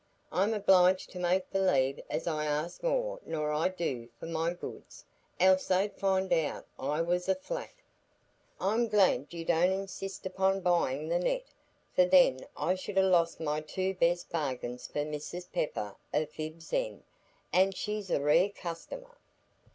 I'm 0.31 0.55
obliged 0.55 1.11
to 1.11 1.19
make 1.19 1.51
believe 1.51 1.99
as 2.09 2.25
I 2.25 2.45
ask 2.45 2.81
more 2.81 3.19
nor 3.23 3.51
I 3.51 3.67
do 3.67 4.09
for 4.19 4.25
my 4.25 4.51
goods, 4.51 5.05
else 5.39 5.67
they'd 5.67 5.93
find 5.93 6.33
out 6.33 6.65
I 6.79 7.03
was 7.03 7.29
a 7.29 7.35
flat. 7.35 7.69
I'm 8.59 8.87
glad 8.87 9.27
you 9.31 9.45
don't 9.45 9.71
insist 9.71 10.25
upo' 10.25 10.59
buyin' 10.59 11.07
the 11.07 11.19
net, 11.19 11.45
for 11.95 12.05
then 12.05 12.37
I 12.57 12.73
should 12.73 12.97
ha' 12.97 13.01
lost 13.01 13.39
my 13.39 13.61
two 13.61 13.93
best 13.93 14.31
bargains 14.31 14.87
for 14.87 15.05
Mrs 15.05 15.51
Pepper 15.51 15.95
o' 16.15 16.25
Fibb's 16.25 16.73
End, 16.73 17.03
an' 17.53 17.71
she's 17.73 18.09
a 18.09 18.19
rare 18.19 18.49
customer." 18.49 19.17